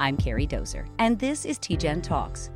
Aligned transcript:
I'm 0.00 0.16
Carrie 0.16 0.46
Dozer, 0.46 0.86
and 1.00 1.18
this 1.18 1.44
is 1.44 1.58
TGen 1.58 2.02
Talks. 2.02 2.50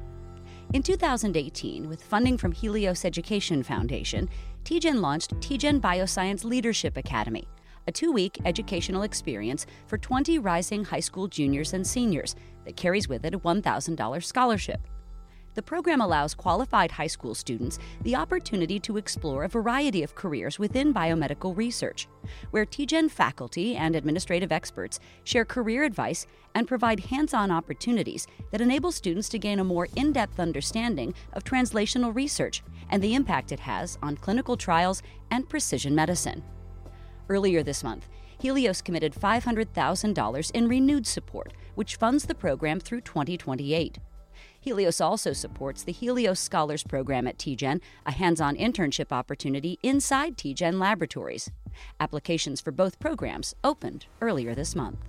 In 0.75 0.83
2018, 0.83 1.89
with 1.89 2.03
funding 2.03 2.39
from 2.39 2.53
Helios 2.53 3.05
Education 3.05 3.65
Foundation, 3.65 4.29
TGen 4.65 5.01
launched 5.01 5.35
TGen 5.41 5.81
Bioscience 5.81 6.45
Leadership 6.45 6.97
Academy, 6.97 7.49
a 7.89 7.93
two 7.93 8.13
week 8.13 8.39
educational 8.45 9.03
experience 9.03 9.67
for 9.89 9.99
20 9.99 10.39
rising 10.39 10.85
high 10.85 11.01
school 11.01 11.27
juniors 11.27 11.73
and 11.73 11.85
seniors 11.85 12.37
that 12.65 12.77
carries 12.77 13.09
with 13.09 13.25
it 13.25 13.35
a 13.35 13.39
$1,000 13.41 14.25
scholarship. 14.25 14.87
The 15.55 15.63
program 15.63 16.01
allows 16.01 16.35
qualified 16.35 16.93
high 16.93 17.09
school 17.09 17.35
students 17.35 17.79
the 18.03 18.17
opportunity 18.17 18.81
to 18.81 18.97
explore 18.97 19.45
a 19.45 19.49
variety 19.49 20.03
of 20.03 20.15
careers 20.15 20.59
within 20.59 20.95
biomedical 20.95 21.55
research, 21.55 22.09
where 22.53 22.65
TGen 22.65 23.11
faculty 23.11 23.77
and 23.77 23.95
administrative 23.95 24.51
experts 24.51 24.99
share 25.25 25.45
career 25.45 25.85
advice 25.85 26.27
and 26.55 26.67
provide 26.67 27.01
hands 27.01 27.35
on 27.35 27.51
opportunities 27.51 28.27
that 28.51 28.63
enable 28.63 28.91
students 28.91 29.29
to 29.29 29.39
gain 29.39 29.59
a 29.59 29.65
more 29.65 29.89
in 29.95 30.13
depth 30.13 30.41
understanding 30.41 31.13
of 31.35 31.45
translational 31.45 32.15
research 32.15 32.63
and 32.89 33.03
the 33.03 33.15
impact 33.15 33.53
it 33.53 33.61
has 33.61 33.99
on 34.03 34.17
clinical 34.17 34.57
trials 34.57 35.03
and 35.31 35.51
precision 35.51 35.95
medicine. 35.95 36.43
Earlier 37.29 37.63
this 37.63 37.85
month, 37.85 38.09
Helios 38.39 38.81
committed 38.81 39.15
$500,000 39.15 40.51
in 40.53 40.69
renewed 40.69 41.07
support, 41.07 41.53
which 41.75 41.97
funds 41.97 42.25
the 42.25 42.35
program 42.35 42.81
through 42.81 43.03
2028. 43.03 43.99
Helios 44.63 45.01
also 45.01 45.33
supports 45.33 45.83
the 45.83 45.91
Helios 45.91 46.39
Scholars 46.39 46.85
Program 46.85 47.27
at 47.27 47.37
TGen, 47.37 47.81
a 48.07 48.13
hands 48.13 48.41
on 48.41 48.55
internship 48.55 49.11
opportunity 49.11 49.77
inside 49.83 50.37
TGen 50.37 50.79
laboratories. 50.79 51.51
Applications 51.99 52.61
for 52.61 52.71
both 52.71 53.01
programs 53.01 53.57
opened 53.65 54.07
earlier 54.21 54.55
this 54.55 54.77
month. 54.77 55.01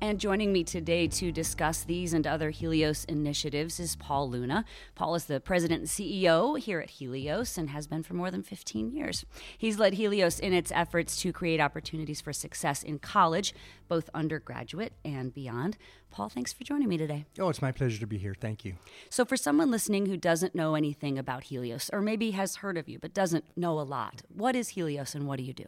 And 0.00 0.20
joining 0.20 0.52
me 0.52 0.62
today 0.62 1.08
to 1.08 1.32
discuss 1.32 1.82
these 1.82 2.12
and 2.12 2.26
other 2.26 2.50
Helios 2.50 3.04
initiatives 3.06 3.80
is 3.80 3.96
Paul 3.96 4.28
Luna. 4.28 4.66
Paul 4.94 5.14
is 5.14 5.24
the 5.24 5.40
president 5.40 5.80
and 5.80 5.88
CEO 5.88 6.58
here 6.58 6.80
at 6.80 6.90
Helios 6.90 7.56
and 7.56 7.70
has 7.70 7.86
been 7.86 8.02
for 8.02 8.12
more 8.12 8.30
than 8.30 8.42
15 8.42 8.90
years. 8.90 9.24
He's 9.56 9.78
led 9.78 9.94
Helios 9.94 10.38
in 10.38 10.52
its 10.52 10.70
efforts 10.70 11.18
to 11.22 11.32
create 11.32 11.60
opportunities 11.60 12.20
for 12.20 12.34
success 12.34 12.82
in 12.82 12.98
college, 12.98 13.54
both 13.88 14.10
undergraduate 14.12 14.92
and 15.02 15.32
beyond. 15.32 15.78
Paul, 16.16 16.30
thanks 16.30 16.50
for 16.50 16.64
joining 16.64 16.88
me 16.88 16.96
today. 16.96 17.26
Oh, 17.38 17.50
it's 17.50 17.60
my 17.60 17.72
pleasure 17.72 18.00
to 18.00 18.06
be 18.06 18.16
here. 18.16 18.34
Thank 18.34 18.64
you. 18.64 18.76
So, 19.10 19.26
for 19.26 19.36
someone 19.36 19.70
listening 19.70 20.06
who 20.06 20.16
doesn't 20.16 20.54
know 20.54 20.74
anything 20.74 21.18
about 21.18 21.44
Helios, 21.44 21.90
or 21.92 22.00
maybe 22.00 22.30
has 22.30 22.56
heard 22.56 22.78
of 22.78 22.88
you 22.88 22.98
but 22.98 23.12
doesn't 23.12 23.44
know 23.54 23.78
a 23.78 23.82
lot, 23.82 24.22
what 24.34 24.56
is 24.56 24.70
Helios 24.70 25.14
and 25.14 25.26
what 25.26 25.36
do 25.36 25.42
you 25.42 25.52
do? 25.52 25.66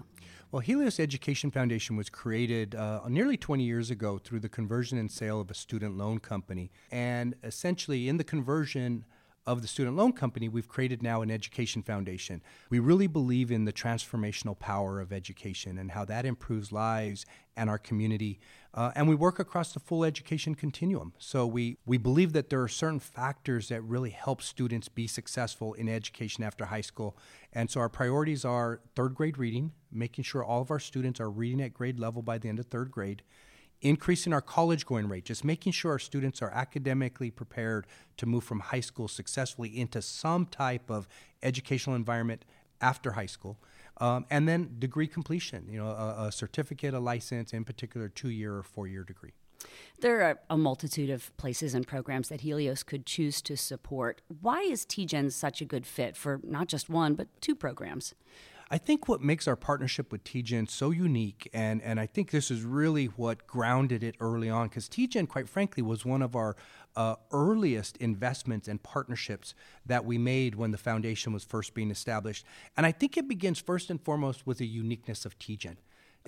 Well, 0.50 0.60
Helios 0.60 0.98
Education 0.98 1.50
Foundation 1.50 1.96
was 1.96 2.08
created 2.08 2.74
uh, 2.74 3.02
nearly 3.10 3.36
20 3.36 3.62
years 3.62 3.90
ago 3.90 4.16
through 4.16 4.40
the 4.40 4.48
conversion 4.48 4.96
and 4.96 5.10
sale 5.10 5.38
of 5.38 5.50
a 5.50 5.54
student 5.54 5.98
loan 5.98 6.18
company. 6.18 6.70
And 6.90 7.34
essentially, 7.44 8.08
in 8.08 8.16
the 8.16 8.24
conversion, 8.24 9.04
of 9.48 9.62
the 9.62 9.68
student 9.68 9.96
loan 9.96 10.12
company, 10.12 10.46
we've 10.46 10.68
created 10.68 11.02
now 11.02 11.22
an 11.22 11.30
education 11.30 11.82
foundation. 11.82 12.42
We 12.68 12.80
really 12.80 13.06
believe 13.06 13.50
in 13.50 13.64
the 13.64 13.72
transformational 13.72 14.58
power 14.58 15.00
of 15.00 15.10
education 15.10 15.78
and 15.78 15.92
how 15.92 16.04
that 16.04 16.26
improves 16.26 16.70
lives 16.70 17.24
and 17.56 17.70
our 17.70 17.78
community. 17.78 18.40
Uh, 18.74 18.92
and 18.94 19.08
we 19.08 19.14
work 19.14 19.38
across 19.38 19.72
the 19.72 19.80
full 19.80 20.04
education 20.04 20.54
continuum. 20.54 21.14
So 21.18 21.46
we, 21.46 21.78
we 21.86 21.96
believe 21.96 22.34
that 22.34 22.50
there 22.50 22.62
are 22.62 22.68
certain 22.68 23.00
factors 23.00 23.68
that 23.70 23.80
really 23.80 24.10
help 24.10 24.42
students 24.42 24.88
be 24.88 25.06
successful 25.06 25.72
in 25.72 25.88
education 25.88 26.44
after 26.44 26.66
high 26.66 26.82
school. 26.82 27.16
And 27.50 27.70
so 27.70 27.80
our 27.80 27.88
priorities 27.88 28.44
are 28.44 28.82
third 28.94 29.14
grade 29.14 29.38
reading, 29.38 29.72
making 29.90 30.24
sure 30.24 30.44
all 30.44 30.60
of 30.60 30.70
our 30.70 30.78
students 30.78 31.20
are 31.20 31.30
reading 31.30 31.62
at 31.62 31.72
grade 31.72 31.98
level 31.98 32.20
by 32.20 32.36
the 32.36 32.50
end 32.50 32.58
of 32.58 32.66
third 32.66 32.90
grade 32.90 33.22
increasing 33.80 34.32
our 34.32 34.40
college 34.40 34.84
going 34.84 35.08
rate, 35.08 35.24
just 35.24 35.44
making 35.44 35.72
sure 35.72 35.92
our 35.92 35.98
students 35.98 36.42
are 36.42 36.50
academically 36.50 37.30
prepared 37.30 37.86
to 38.16 38.26
move 38.26 38.44
from 38.44 38.60
high 38.60 38.80
school 38.80 39.08
successfully 39.08 39.78
into 39.78 40.02
some 40.02 40.46
type 40.46 40.90
of 40.90 41.06
educational 41.42 41.94
environment 41.94 42.44
after 42.80 43.12
high 43.12 43.26
school. 43.26 43.58
Um, 44.00 44.26
and 44.30 44.48
then 44.48 44.76
degree 44.78 45.08
completion, 45.08 45.66
you 45.68 45.78
know, 45.78 45.88
a, 45.88 46.26
a 46.26 46.32
certificate, 46.32 46.94
a 46.94 47.00
license, 47.00 47.52
in 47.52 47.64
particular, 47.64 48.08
two 48.08 48.30
year 48.30 48.56
or 48.56 48.62
four 48.62 48.86
year 48.86 49.02
degree. 49.02 49.32
There 50.00 50.22
are 50.22 50.38
a 50.48 50.56
multitude 50.56 51.10
of 51.10 51.36
places 51.36 51.74
and 51.74 51.86
programs 51.86 52.28
that 52.28 52.42
Helios 52.42 52.84
could 52.84 53.04
choose 53.04 53.42
to 53.42 53.56
support. 53.56 54.22
Why 54.40 54.60
is 54.60 54.86
TGen 54.86 55.32
such 55.32 55.60
a 55.60 55.64
good 55.64 55.84
fit 55.84 56.16
for 56.16 56.40
not 56.44 56.68
just 56.68 56.88
one, 56.88 57.14
but 57.14 57.26
two 57.40 57.56
programs? 57.56 58.14
I 58.70 58.78
think 58.78 59.08
what 59.08 59.22
makes 59.22 59.48
our 59.48 59.56
partnership 59.56 60.12
with 60.12 60.24
TGen 60.24 60.68
so 60.68 60.90
unique, 60.90 61.48
and, 61.54 61.80
and 61.82 61.98
I 61.98 62.06
think 62.06 62.30
this 62.30 62.50
is 62.50 62.62
really 62.62 63.06
what 63.06 63.46
grounded 63.46 64.02
it 64.02 64.14
early 64.20 64.50
on, 64.50 64.68
because 64.68 64.88
TGen, 64.88 65.26
quite 65.28 65.48
frankly, 65.48 65.82
was 65.82 66.04
one 66.04 66.20
of 66.20 66.36
our 66.36 66.54
uh, 66.94 67.14
earliest 67.32 67.96
investments 67.96 68.68
and 68.68 68.82
partnerships 68.82 69.54
that 69.86 70.04
we 70.04 70.18
made 70.18 70.54
when 70.54 70.70
the 70.70 70.78
foundation 70.78 71.32
was 71.32 71.44
first 71.44 71.72
being 71.72 71.90
established. 71.90 72.44
And 72.76 72.84
I 72.84 72.92
think 72.92 73.16
it 73.16 73.26
begins 73.26 73.58
first 73.58 73.88
and 73.88 74.00
foremost 74.00 74.46
with 74.46 74.58
the 74.58 74.66
uniqueness 74.66 75.24
of 75.24 75.38
TGen 75.38 75.76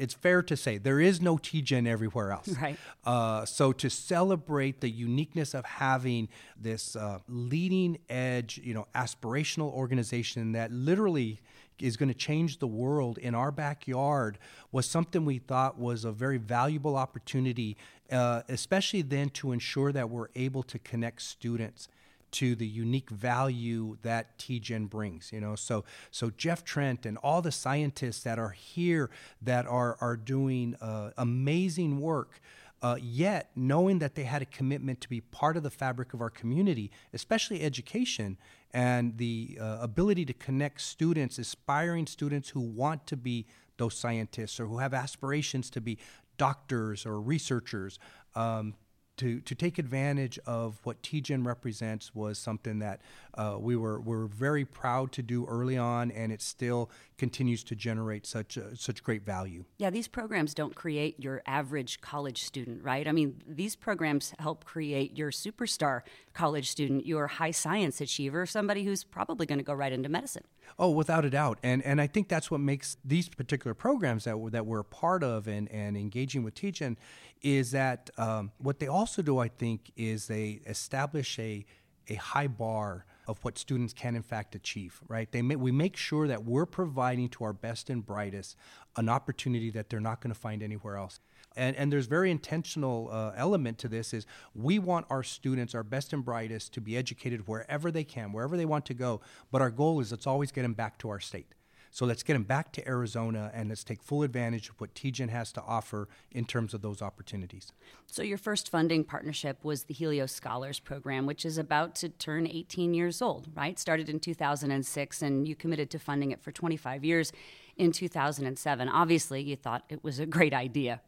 it's 0.01 0.15
fair 0.15 0.43
to 0.43 0.57
say 0.57 0.79
there 0.79 0.99
is 0.99 1.21
no 1.21 1.37
TGen 1.37 1.87
everywhere 1.87 2.33
else. 2.33 2.49
Right. 2.61 2.79
Uh, 3.05 3.45
so 3.45 3.73
to 3.73 3.91
celebrate 3.91 4.81
the 4.81 4.91
uniqueness 4.91 5.55
of 5.55 5.65
having 5.65 6.29
this 6.59 6.97
uh, 6.97 7.19
leading 7.29 7.99
edge, 8.09 8.61
you 8.63 8.73
know, 8.73 8.87
aspirational 8.95 9.73
organization 9.73 10.53
that 10.53 10.73
literally 10.73 11.41
is 11.83 11.97
going 11.97 12.09
to 12.09 12.15
change 12.15 12.59
the 12.59 12.67
world 12.67 13.19
in 13.19 13.35
our 13.35 13.51
backyard 13.51 14.39
was 14.73 14.87
something 14.87 15.25
we 15.25 15.39
thought 15.39 15.79
was 15.79 16.05
a 16.05 16.13
very 16.13 16.39
valuable 16.39 16.97
opportunity, 16.97 17.77
uh, 18.11 18.43
especially 18.49 19.03
then 19.03 19.31
to 19.31 19.53
ensure 19.53 19.93
that 19.93 20.11
we're 20.11 20.29
able 20.35 20.63
to 20.63 20.79
connect 20.79 21.23
students 21.23 21.89
to 22.33 22.55
the 22.55 22.67
unique 22.67 23.11
value 23.11 23.97
that 24.03 24.39
TGen 24.39 24.89
brings. 24.89 25.33
You 25.33 25.41
know, 25.41 25.55
so 25.57 25.85
so 26.11 26.31
Jeff 26.31 26.65
Trent 26.65 27.07
and 27.07 27.19
all 27.19 27.43
the 27.43 27.53
scientists 27.53 28.23
that 28.23 28.39
are 28.39 28.51
here 28.51 29.11
that 29.43 29.67
are 29.67 29.97
are 30.01 30.17
doing 30.17 30.77
uh, 30.81 31.11
amazing 31.17 32.01
work. 32.01 32.41
Uh, 32.83 32.97
yet, 33.01 33.51
knowing 33.55 33.99
that 33.99 34.15
they 34.15 34.25
had 34.25 34.41
a 34.41 34.47
commitment 34.47 35.01
to 35.03 35.09
be 35.09 35.21
part 35.21 35.57
of 35.57 35.63
the 35.63 35.71
fabric 35.71 36.15
of 36.15 36.23
our 36.23 36.31
community, 36.31 36.91
especially 37.13 37.61
education, 37.61 38.39
and 38.73 39.19
the 39.19 39.59
uh, 39.61 39.79
ability 39.81 40.25
to 40.25 40.33
connect 40.33 40.81
students, 40.81 41.39
aspiring 41.39 42.07
students 42.07 42.49
who 42.51 42.61
want 42.61 43.07
to 43.07 43.17
be 43.17 43.47
those 43.77 43.95
scientists 43.95 44.59
or 44.59 44.67
who 44.67 44.79
have 44.79 44.95
aspirations 44.95 45.69
to 45.71 45.81
be 45.81 45.99
doctors 46.39 47.05
or 47.05 47.21
researchers, 47.21 47.99
um, 48.35 48.75
to, 49.21 49.39
to 49.41 49.55
take 49.55 49.79
advantage 49.79 50.39
of 50.47 50.81
what 50.85 51.03
TGen 51.03 51.45
represents 51.47 52.15
was 52.15 52.39
something 52.39 52.79
that 52.79 53.03
uh, 53.35 53.57
we 53.61 53.77
were, 53.77 54.01
were 54.01 54.27
very 54.27 54.65
proud 54.65 55.13
to 55.13 55.23
do 55.23 55.45
early 55.45 55.77
on, 55.77 56.11
and 56.11 56.33
it 56.33 56.41
still 56.41 56.91
continues 57.19 57.63
to 57.65 57.77
generate 57.77 58.27
such 58.27 58.59
such 58.75 59.05
great 59.05 59.23
value. 59.23 59.65
Yeah, 59.77 59.91
these 59.91 60.09
programs 60.09 60.55
don't 60.55 60.75
create 60.75 61.21
your 61.21 61.43
average 61.47 62.01
college 62.01 62.43
student, 62.43 62.83
right? 62.83 63.07
I 63.07 63.13
mean, 63.13 63.43
these 63.47 63.77
programs 63.77 64.33
help 64.39 64.65
create 64.65 65.19
your 65.19 65.31
superstar 65.31 66.01
college 66.33 66.71
student, 66.71 67.07
your 67.07 67.27
high 67.27 67.51
science 67.51 68.01
achiever, 68.01 68.47
somebody 68.47 68.85
who's 68.85 69.05
probably 69.05 69.45
going 69.45 69.59
to 69.59 69.65
go 69.65 69.75
right 69.75 69.93
into 69.93 70.09
medicine. 70.09 70.45
Oh, 70.79 70.91
without 70.91 71.25
a 71.25 71.31
doubt, 71.31 71.59
and 71.63 71.83
and 71.83 72.01
I 72.01 72.07
think 72.07 72.29
that's 72.29 72.51
what 72.51 72.61
makes 72.61 72.97
these 73.05 73.29
particular 73.29 73.75
programs 73.75 74.25
that 74.25 74.39
we're, 74.39 74.51
that 74.51 74.67
we're 74.67 74.81
a 74.81 74.85
part 74.85 75.23
of 75.23 75.47
and 75.47 75.71
and 75.71 75.97
engaging 75.97 76.43
with 76.43 76.55
TGen 76.55 76.97
is 77.43 77.71
that 77.71 78.11
um, 78.19 78.53
what 78.59 78.81
they 78.81 78.87
also 78.87 79.23
do, 79.23 79.39
I 79.39 79.49
think, 79.49 79.93
is 79.97 80.27
they 80.27 80.61
establish 80.67 81.39
a 81.39 81.65
a 82.09 82.15
high 82.15 82.47
bar 82.47 83.05
of 83.31 83.43
what 83.45 83.57
students 83.57 83.93
can 83.93 84.17
in 84.17 84.23
fact 84.23 84.55
achieve 84.55 85.01
right? 85.09 85.31
They 85.31 85.43
may, 85.43 85.57
we 85.57 85.73
make 85.73 85.97
sure 85.97 86.27
that 86.29 86.45
we're 86.45 86.67
providing 86.67 87.29
to 87.31 87.45
our 87.45 87.53
best 87.53 87.89
and 87.89 88.05
brightest 88.05 88.57
an 88.97 89.09
opportunity 89.09 89.71
that 89.71 89.89
they're 89.89 90.01
not 90.01 90.21
going 90.21 90.35
to 90.35 90.39
find 90.39 90.63
anywhere 90.63 90.97
else. 90.97 91.21
And, 91.57 91.77
and 91.77 91.93
there's 91.93 92.07
very 92.07 92.31
intentional 92.31 93.09
uh, 93.11 93.33
element 93.37 93.79
to 93.79 93.89
this 93.89 94.13
is 94.13 94.27
we 94.55 94.79
want 94.79 95.07
our 95.11 95.23
students 95.23 95.75
our 95.75 95.83
best 95.83 96.13
and 96.13 96.25
brightest 96.25 96.73
to 96.75 96.81
be 96.81 96.97
educated 96.97 97.47
wherever 97.49 97.91
they 97.91 98.05
can 98.05 98.33
wherever 98.33 98.57
they 98.57 98.65
want 98.65 98.87
to 98.87 98.95
go 98.95 99.21
but 99.51 99.61
our 99.61 99.71
goal 99.71 100.01
is 100.01 100.13
let's 100.13 100.27
always 100.27 100.53
get 100.53 100.63
them 100.63 100.75
back 100.75 100.97
to 100.99 101.09
our 101.09 101.19
state 101.19 101.55
so 101.91 102.07
let's 102.07 102.23
get 102.23 102.35
them 102.35 102.45
back 102.45 102.73
to 102.73 102.89
Arizona 102.89 103.51
and 103.53 103.69
let's 103.69 103.83
take 103.83 104.03
full 104.03 104.23
advantage 104.23 104.69
of 104.69 104.81
what 104.81 104.95
TGen 104.95 105.29
has 105.29 105.53
to 105.53 105.63
offer 105.63 106.09
in 106.31 106.45
terms 106.45 106.73
of 106.73 106.83
those 106.83 107.03
opportunities. 107.03 107.73
So, 108.07 108.23
your 108.23 108.39
first 108.39 108.71
funding 108.71 109.05
partnership 109.05 109.65
was 109.65 109.85
the 109.85 109.95
Helios 109.95 110.33
Scholars 110.33 110.79
Program, 110.79 111.27
which 111.27 111.45
is 111.45 111.59
about 111.59 111.95
to 111.97 112.09
turn 112.09 112.47
18 112.47 112.95
years 112.95 113.21
old, 113.21 113.49
right? 113.57 113.79
Started 113.79 114.09
in 114.09 114.21
2006, 114.21 115.23
and 115.23 115.49
you 115.49 115.57
committed 115.57 115.91
to 115.91 115.99
funding 115.99 116.31
it 116.31 116.41
for 116.41 116.53
25 116.53 117.05
years 117.05 117.33
in 117.77 117.93
2007. 117.93 118.89
Obviously, 118.89 119.43
you 119.43 119.57
thought 119.57 119.85
it 119.89 120.05
was 120.05 120.19
a 120.19 120.27
great 120.27 120.55
idea. 120.55 121.01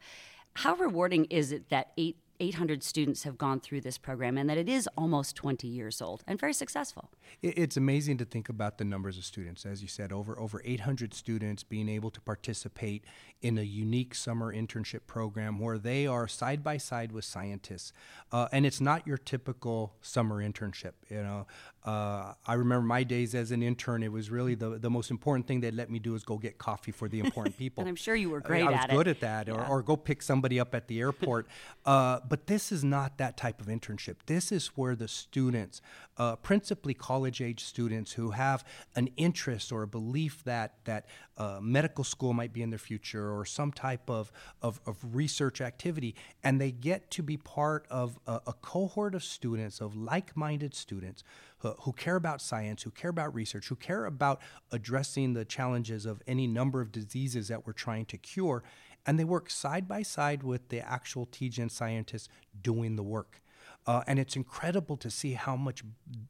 How 0.54 0.74
rewarding 0.74 1.24
is 1.26 1.50
it 1.52 1.70
that 1.70 1.92
eight 1.96 2.16
800 2.42 2.82
students 2.82 3.22
have 3.22 3.38
gone 3.38 3.60
through 3.60 3.82
this 3.82 3.98
program 3.98 4.36
and 4.36 4.50
that 4.50 4.58
it 4.58 4.68
is 4.68 4.88
almost 4.98 5.36
20 5.36 5.68
years 5.68 6.02
old 6.02 6.24
and 6.26 6.40
very 6.40 6.52
successful. 6.52 7.08
It's 7.40 7.76
amazing 7.76 8.18
to 8.18 8.24
think 8.24 8.48
about 8.48 8.78
the 8.78 8.84
numbers 8.84 9.16
of 9.16 9.24
students. 9.24 9.64
As 9.64 9.80
you 9.80 9.86
said, 9.86 10.10
over, 10.10 10.36
over 10.38 10.60
800 10.64 11.14
students 11.14 11.62
being 11.62 11.88
able 11.88 12.10
to 12.10 12.20
participate 12.20 13.04
in 13.40 13.58
a 13.58 13.62
unique 13.62 14.14
summer 14.14 14.52
internship 14.52 15.06
program 15.06 15.60
where 15.60 15.78
they 15.78 16.04
are 16.04 16.26
side 16.26 16.64
by 16.64 16.78
side 16.78 17.12
with 17.12 17.24
scientists. 17.24 17.92
Uh, 18.32 18.48
and 18.50 18.66
it's 18.66 18.80
not 18.80 19.06
your 19.06 19.18
typical 19.18 19.94
summer 20.02 20.42
internship. 20.42 20.94
You 21.08 21.22
know, 21.22 21.46
uh, 21.84 22.34
I 22.46 22.54
remember 22.54 22.86
my 22.86 23.02
days 23.02 23.34
as 23.34 23.50
an 23.50 23.62
intern. 23.62 24.04
It 24.04 24.12
was 24.12 24.30
really 24.30 24.54
the, 24.54 24.78
the 24.78 24.90
most 24.90 25.10
important 25.10 25.48
thing 25.48 25.60
they 25.60 25.72
let 25.72 25.90
me 25.90 25.98
do 25.98 26.14
is 26.14 26.22
go 26.22 26.38
get 26.38 26.56
coffee 26.56 26.92
for 26.92 27.08
the 27.08 27.18
important 27.18 27.56
people. 27.62 27.82
and 27.82 27.88
I'm 27.88 27.96
sure 27.96 28.14
you 28.14 28.30
were 28.30 28.40
great 28.40 28.62
I, 28.62 28.66
I 28.68 28.70
was 28.70 28.80
at 28.82 28.90
good 28.90 29.06
it. 29.08 29.10
at 29.10 29.20
that, 29.20 29.48
or, 29.48 29.56
Yeah. 29.56 29.68
or 29.68 29.82
go 29.82 29.96
pick 29.96 30.22
somebody 30.22 30.60
up 30.60 30.74
at 30.76 30.86
the 30.86 31.00
airport. 31.00 31.48
uh, 31.86 32.20
but 32.28 32.46
this 32.46 32.70
is 32.70 32.84
not 32.84 33.18
that 33.18 33.36
type 33.36 33.60
of 33.60 33.66
internship. 33.66 34.16
This 34.26 34.52
is 34.52 34.68
where 34.76 34.94
the 34.94 35.08
students, 35.08 35.82
uh, 36.18 36.36
principally 36.36 36.94
college 36.94 37.40
age 37.40 37.64
students 37.64 38.12
who 38.12 38.30
have 38.30 38.64
an 38.94 39.08
interest 39.16 39.72
or 39.72 39.82
a 39.82 39.88
belief 39.88 40.44
that 40.44 40.74
that 40.84 41.06
uh, 41.38 41.58
medical 41.60 42.04
school 42.04 42.32
might 42.32 42.52
be 42.52 42.62
in 42.62 42.70
their 42.70 42.78
future 42.78 43.32
or 43.32 43.44
some 43.44 43.72
type 43.72 44.08
of, 44.08 44.30
of, 44.60 44.80
of 44.86 44.98
research 45.12 45.60
activity, 45.60 46.14
and 46.44 46.60
they 46.60 46.70
get 46.70 47.10
to 47.10 47.22
be 47.22 47.36
part 47.36 47.86
of 47.90 48.20
a, 48.26 48.40
a 48.46 48.52
cohort 48.52 49.14
of 49.14 49.24
students, 49.24 49.80
of 49.80 49.96
like 49.96 50.36
minded 50.36 50.74
students 50.74 51.24
who, 51.62 51.92
care 51.92 52.16
about 52.16 52.40
science, 52.40 52.82
who 52.82 52.90
care 52.90 53.10
about 53.10 53.34
research, 53.34 53.68
who 53.68 53.76
care 53.76 54.04
about 54.04 54.40
addressing 54.70 55.34
the 55.34 55.44
challenges 55.44 56.06
of 56.06 56.22
any 56.26 56.46
number 56.46 56.80
of 56.80 56.92
diseases 56.92 57.48
that 57.48 57.66
we're 57.66 57.72
trying 57.72 58.04
to 58.06 58.18
cure. 58.18 58.62
And 59.06 59.18
they 59.18 59.24
work 59.24 59.50
side 59.50 59.88
by 59.88 60.02
side 60.02 60.42
with 60.42 60.68
the 60.68 60.80
actual 60.80 61.26
TGen 61.26 61.70
scientists 61.70 62.28
doing 62.60 62.96
the 62.96 63.02
work. 63.02 63.42
Uh, 63.86 64.02
and 64.06 64.18
it's 64.18 64.36
incredible 64.36 64.96
to 64.96 65.10
see 65.10 65.32
how 65.32 65.56
much 65.56 65.82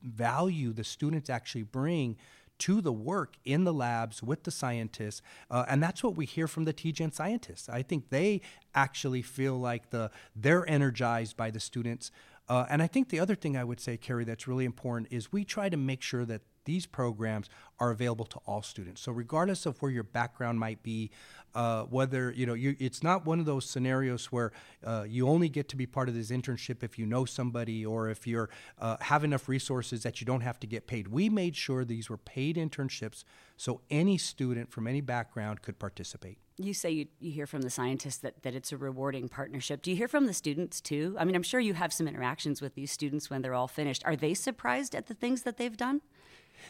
value 0.02 0.73
the 0.73 0.84
students 0.84 1.29
actually 1.29 1.64
bring 1.64 2.17
to 2.58 2.81
the 2.81 2.93
work 2.93 3.37
in 3.44 3.64
the 3.64 3.73
labs 3.73 4.23
with 4.23 4.44
the 4.44 4.50
scientists. 4.50 5.20
Uh, 5.50 5.64
and 5.69 5.82
that's 5.82 6.05
what 6.05 6.17
we 6.17 6.25
hear 6.25 6.46
from 6.46 6.64
the 6.64 6.73
TGen 6.73 7.12
scientists. 7.12 7.69
I 7.69 7.82
think 7.82 8.11
they 8.11 8.40
actually 8.75 9.20
feel 9.20 9.58
like 9.58 9.90
the 9.90 10.11
they're 10.37 10.69
energized 10.70 11.37
by 11.37 11.50
the 11.50 11.61
students. 11.61 12.11
Uh, 12.49 12.67
and 12.69 12.83
I 12.83 12.87
think 12.87 13.09
the 13.09 13.21
other 13.21 13.35
thing 13.35 13.56
I 13.56 13.65
would 13.65 13.81
say, 13.81 13.97
Carrie, 13.97 14.25
that's 14.25 14.47
really 14.47 14.65
important 14.65 15.12
is 15.12 15.33
we 15.33 15.44
try 15.44 15.69
to 15.69 15.77
make 15.77 16.03
sure 16.03 16.25
that 16.25 16.43
these 16.64 16.87
programs 16.87 17.49
are 17.79 17.91
available 17.91 18.25
to 18.26 18.38
all 18.47 18.62
students. 18.62 19.00
So 19.00 19.12
regardless 19.12 19.67
of 19.67 19.81
where 19.82 19.91
your 19.91 20.05
background 20.05 20.59
might 20.59 20.82
be, 20.82 21.11
uh, 21.55 21.82
whether 21.85 22.31
you 22.31 22.47
know, 22.47 22.55
you, 22.55 22.76
it's 22.79 23.03
not 23.03 23.26
one 23.26 23.41
of 23.41 23.47
those 23.47 23.69
scenarios 23.69 24.26
where 24.26 24.53
uh, 24.85 25.05
you 25.06 25.29
only 25.29 25.49
get 25.49 25.69
to 25.70 25.76
be 25.76 25.87
part 25.87 26.09
of 26.09 26.14
this 26.14 26.31
internship 26.31 26.82
if 26.82 26.99
you 26.99 27.06
know 27.06 27.25
somebody 27.25 27.85
or 27.85 28.09
if 28.09 28.26
you're 28.26 28.49
uh, 28.79 28.97
have 29.00 29.25
enough 29.25 29.49
resources 29.49 30.03
that 30.03 30.20
you 30.20 30.25
don't 30.25 30.41
have 30.41 30.59
to 30.61 30.67
get 30.67 30.87
paid. 30.87 31.09
We 31.09 31.29
made 31.29 31.56
sure 31.56 31.85
these 31.85 32.09
were 32.09 32.17
paid 32.17 32.56
internships, 32.56 33.25
so 33.56 33.81
any 33.91 34.17
student 34.17 34.70
from 34.70 34.87
any 34.87 35.00
background 35.00 35.62
could 35.62 35.79
participate. 35.79 36.38
You 36.59 36.75
say 36.75 36.91
you, 36.91 37.06
you 37.19 37.32
hear 37.32 37.47
from 37.47 37.62
the 37.62 37.70
scientists 37.70 38.19
that, 38.19 38.43
that 38.43 38.55
it's 38.55 38.73
a 38.73 38.76
rewarding 38.76 39.29
partnership. 39.29 39.82
Do 39.82 39.91
you 39.91 39.97
hear 39.97 40.09
from 40.09 40.26
the 40.26 40.35
students 40.35 40.81
too? 40.81 41.17
I 41.19 41.25
mean, 41.25 41.35
I'm 41.35 41.43
sure 41.43 41.61
you 41.61 41.75
have 41.75 41.93
some 41.93 42.06
interactions 42.06 42.61
with 42.61 42.75
these 42.75 42.93
students 42.93 43.31
when 43.31 43.43
they're 43.43 43.55
all 43.55 43.69
finished. 43.69 44.03
Are 44.05 44.17
they 44.17 44.35
surprised 44.35 44.94
at 44.94 45.06
the 45.06 45.14
things 45.14 45.43
that 45.43 45.56
they've 45.56 45.76
done? 45.76 46.03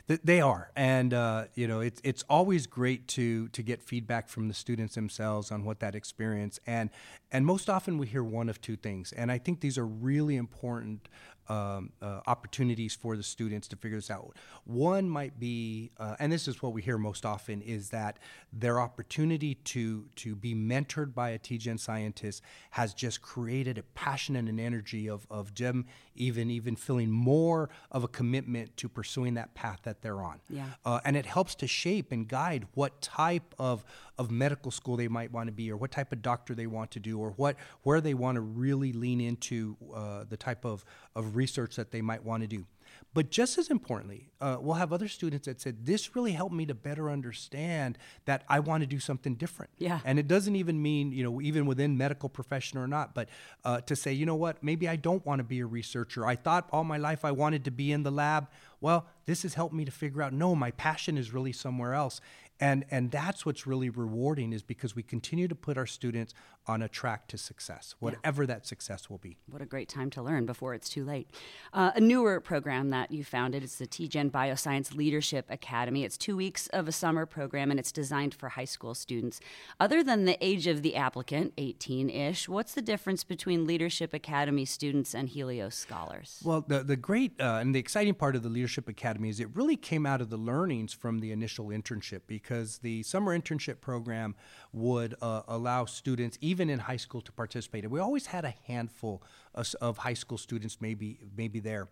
Th- 0.08 0.20
They 0.22 0.40
are, 0.40 0.70
and 0.76 1.14
uh, 1.14 1.44
you 1.54 1.66
know, 1.68 1.80
it's 1.80 2.00
it's 2.04 2.22
always 2.28 2.66
great 2.66 3.08
to 3.08 3.48
to 3.48 3.62
get 3.62 3.82
feedback 3.82 4.28
from 4.28 4.48
the 4.48 4.54
students 4.54 4.94
themselves 4.94 5.50
on 5.50 5.64
what 5.64 5.80
that 5.80 5.94
experience, 5.94 6.58
and 6.66 6.90
and 7.30 7.46
most 7.46 7.70
often 7.70 7.98
we 7.98 8.06
hear 8.06 8.22
one 8.24 8.48
of 8.48 8.60
two 8.60 8.76
things, 8.76 9.12
and 9.12 9.30
I 9.30 9.38
think 9.38 9.60
these 9.60 9.78
are 9.78 9.86
really 9.86 10.36
important 10.36 11.08
um, 11.48 11.92
uh, 12.00 12.20
opportunities 12.26 12.94
for 12.94 13.16
the 13.16 13.22
students 13.22 13.68
to 13.68 13.76
figure 13.76 13.98
this 13.98 14.10
out. 14.10 14.36
One 14.64 15.08
might 15.08 15.38
be, 15.38 15.90
uh, 15.98 16.16
and 16.18 16.32
this 16.32 16.48
is 16.48 16.62
what 16.62 16.72
we 16.72 16.82
hear 16.82 16.98
most 16.98 17.24
often, 17.24 17.62
is 17.62 17.90
that 17.90 18.18
their 18.52 18.80
opportunity 18.80 19.54
to 19.54 20.06
to 20.16 20.34
be 20.36 20.54
mentored 20.54 21.14
by 21.14 21.30
a 21.30 21.38
TGen 21.38 21.78
scientist 21.78 22.42
has 22.70 22.94
just 22.94 23.22
created 23.22 23.78
a 23.78 23.82
passion 23.82 24.36
and 24.36 24.48
an 24.48 24.60
energy 24.60 25.08
of 25.08 25.26
of 25.30 25.54
them 25.54 25.86
even 26.14 26.50
even 26.50 26.76
feeling 26.76 27.10
more 27.10 27.70
of 27.90 28.04
a 28.04 28.08
commitment 28.08 28.76
to 28.76 28.88
pursuing 28.88 29.34
that 29.34 29.54
path 29.54 29.80
that 29.84 30.02
they're 30.02 30.22
on. 30.22 30.40
Yeah. 30.48 30.66
Uh, 30.84 31.00
and 31.04 31.16
it 31.16 31.26
helps 31.26 31.54
to 31.56 31.66
shape 31.66 32.12
and 32.12 32.28
guide 32.28 32.66
what 32.74 33.00
type 33.00 33.54
of, 33.58 33.84
of 34.18 34.30
medical 34.30 34.70
school 34.70 34.96
they 34.96 35.08
might 35.08 35.32
want 35.32 35.48
to 35.48 35.52
be, 35.52 35.70
or 35.70 35.76
what 35.76 35.90
type 35.90 36.12
of 36.12 36.22
doctor 36.22 36.54
they 36.54 36.66
want 36.66 36.90
to 36.92 37.00
do, 37.00 37.18
or 37.18 37.30
what 37.30 37.56
where 37.82 38.00
they 38.00 38.14
want 38.14 38.36
to 38.36 38.40
really 38.40 38.92
lean 38.92 39.20
into 39.20 39.76
uh, 39.94 40.24
the 40.28 40.36
type 40.36 40.64
of, 40.64 40.84
of 41.14 41.31
research 41.34 41.76
that 41.76 41.90
they 41.90 42.00
might 42.00 42.24
want 42.24 42.42
to 42.42 42.46
do. 42.46 42.66
But 43.14 43.30
just 43.30 43.58
as 43.58 43.68
importantly, 43.68 44.30
uh, 44.40 44.56
we'll 44.60 44.76
have 44.76 44.92
other 44.92 45.08
students 45.08 45.46
that 45.46 45.60
said, 45.60 45.84
This 45.84 46.16
really 46.16 46.32
helped 46.32 46.54
me 46.54 46.64
to 46.66 46.74
better 46.74 47.10
understand 47.10 47.98
that 48.24 48.42
I 48.48 48.60
want 48.60 48.82
to 48.82 48.86
do 48.86 48.98
something 48.98 49.34
different. 49.34 49.70
Yeah. 49.78 50.00
And 50.04 50.18
it 50.18 50.28
doesn't 50.28 50.56
even 50.56 50.80
mean, 50.80 51.12
you 51.12 51.22
know, 51.22 51.40
even 51.40 51.66
within 51.66 51.98
medical 51.98 52.28
profession 52.28 52.78
or 52.78 52.86
not, 52.86 53.14
but 53.14 53.28
uh, 53.64 53.80
to 53.82 53.96
say, 53.96 54.12
you 54.12 54.24
know 54.24 54.34
what, 54.34 54.62
maybe 54.62 54.88
I 54.88 54.96
don't 54.96 55.24
want 55.26 55.40
to 55.40 55.44
be 55.44 55.60
a 55.60 55.66
researcher. 55.66 56.26
I 56.26 56.36
thought 56.36 56.68
all 56.72 56.84
my 56.84 56.96
life 56.96 57.24
I 57.24 57.32
wanted 57.32 57.64
to 57.66 57.70
be 57.70 57.92
in 57.92 58.02
the 58.02 58.10
lab. 58.10 58.48
Well, 58.80 59.06
this 59.26 59.42
has 59.42 59.54
helped 59.54 59.74
me 59.74 59.84
to 59.84 59.92
figure 59.92 60.22
out, 60.22 60.32
no, 60.32 60.54
my 60.54 60.70
passion 60.72 61.18
is 61.18 61.32
really 61.32 61.52
somewhere 61.52 61.94
else. 61.94 62.20
And, 62.60 62.84
and 62.90 63.10
that's 63.10 63.44
what's 63.44 63.66
really 63.66 63.90
rewarding 63.90 64.52
is 64.52 64.62
because 64.62 64.94
we 64.94 65.02
continue 65.02 65.48
to 65.48 65.54
put 65.54 65.76
our 65.76 65.86
students 65.86 66.32
on 66.66 66.80
a 66.80 66.88
track 66.88 67.26
to 67.26 67.36
success, 67.36 67.96
whatever 67.98 68.46
that 68.46 68.66
success 68.66 69.10
will 69.10 69.18
be. 69.18 69.36
What 69.50 69.60
a 69.60 69.66
great 69.66 69.88
time 69.88 70.10
to 70.10 70.22
learn 70.22 70.46
before 70.46 70.74
it's 70.74 70.88
too 70.88 71.04
late. 71.04 71.28
Uh, 71.72 71.90
a 71.96 72.00
newer 72.00 72.38
program 72.38 72.90
that 72.90 73.10
you 73.10 73.24
founded 73.24 73.64
is 73.64 73.76
the 73.76 73.86
TGen 73.86 74.30
Bioscience 74.30 74.94
Leadership 74.94 75.46
Academy. 75.50 76.04
It's 76.04 76.16
two 76.16 76.36
weeks 76.36 76.68
of 76.68 76.86
a 76.86 76.92
summer 76.92 77.26
program 77.26 77.72
and 77.72 77.80
it's 77.80 77.90
designed 77.90 78.34
for 78.34 78.50
high 78.50 78.64
school 78.64 78.94
students. 78.94 79.40
Other 79.80 80.04
than 80.04 80.24
the 80.24 80.38
age 80.44 80.68
of 80.68 80.82
the 80.82 80.94
applicant, 80.94 81.52
18 81.58 82.08
ish, 82.10 82.48
what's 82.48 82.74
the 82.74 82.82
difference 82.82 83.24
between 83.24 83.66
Leadership 83.66 84.14
Academy 84.14 84.64
students 84.64 85.14
and 85.14 85.28
Helios 85.28 85.74
scholars? 85.74 86.40
Well, 86.44 86.64
the, 86.66 86.84
the 86.84 86.96
great 86.96 87.40
uh, 87.40 87.58
and 87.60 87.74
the 87.74 87.80
exciting 87.80 88.14
part 88.14 88.36
of 88.36 88.44
the 88.44 88.48
Leadership 88.48 88.88
Academy 88.88 89.30
is 89.30 89.40
it 89.40 89.48
really 89.54 89.76
came 89.76 90.06
out 90.06 90.20
of 90.20 90.30
the 90.30 90.36
learnings 90.36 90.92
from 90.92 91.18
the 91.18 91.32
initial 91.32 91.66
internship 91.66 92.20
because 92.42 92.78
the 92.78 93.02
summer 93.02 93.38
internship 93.38 93.80
program 93.80 94.34
would 94.72 95.14
uh, 95.22 95.42
allow 95.48 95.84
students, 95.84 96.38
even 96.40 96.68
in 96.68 96.80
high 96.80 96.96
school, 96.96 97.20
to 97.20 97.32
participate. 97.32 97.84
And 97.84 97.92
we 97.92 98.00
always 98.00 98.26
had 98.26 98.44
a 98.44 98.54
handful 98.66 99.22
of, 99.54 99.72
of 99.80 99.98
high 99.98 100.14
school 100.14 100.38
students 100.38 100.80
maybe 100.80 101.18
maybe 101.36 101.60
there. 101.60 101.88